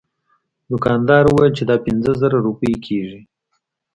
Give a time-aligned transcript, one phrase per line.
[0.69, 3.21] دوکاندار وویل چې دا پنځه زره روپۍ کیږي.